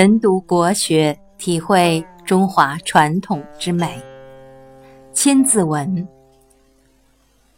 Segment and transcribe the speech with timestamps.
[0.00, 4.00] 晨读国学，体会中华传统之美。
[5.12, 6.06] 千字文：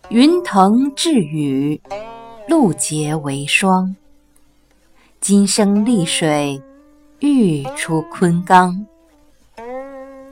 [0.09, 1.79] 云腾致雨，
[2.49, 3.94] 露结为霜。
[5.21, 6.63] 金生丽水，
[7.18, 8.86] 玉出昆冈。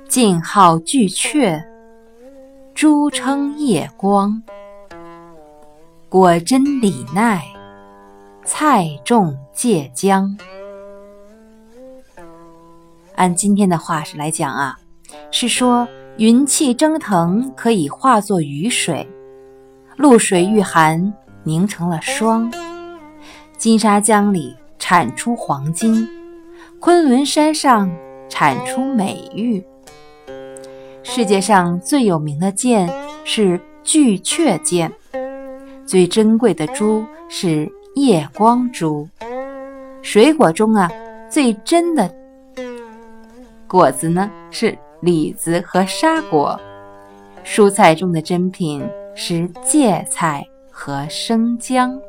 [0.08, 1.62] 静号巨阙，
[2.74, 4.42] 珠称夜光。
[6.08, 7.44] 果真李奈，
[8.46, 10.34] 菜种芥姜。
[13.18, 14.78] 按今天的话是来讲啊，
[15.32, 19.04] 是说云气蒸腾可以化作雨水，
[19.96, 22.48] 露水遇寒凝成了霜，
[23.56, 26.08] 金沙江里产出黄金，
[26.78, 27.90] 昆仑山上
[28.28, 29.60] 产出美玉。
[31.02, 32.88] 世界上最有名的剑
[33.24, 34.92] 是巨阙剑，
[35.84, 39.08] 最珍贵的珠是夜光珠。
[40.02, 40.88] 水果中啊，
[41.28, 42.14] 最真的。
[43.68, 44.30] 果子呢？
[44.50, 46.58] 是李子和沙果。
[47.44, 48.82] 蔬菜中的珍品
[49.14, 52.00] 是芥菜和生姜。